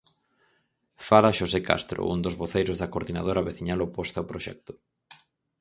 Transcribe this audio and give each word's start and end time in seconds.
Fala 1.07 1.35
Xosé 1.39 1.59
Castro, 1.69 1.99
un 2.13 2.19
dos 2.25 2.35
voceiros 2.41 2.77
da 2.81 2.91
coordinadora 2.93 3.45
veciñal 3.49 3.79
oposta 3.87 4.17
ao 4.19 4.29
proxecto. 4.31 4.71